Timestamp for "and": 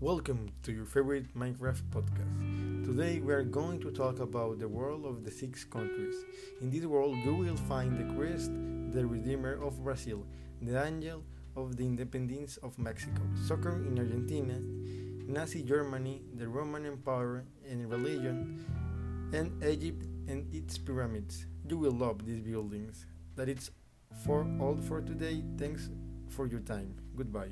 17.68-17.90, 19.32-19.50, 20.28-20.46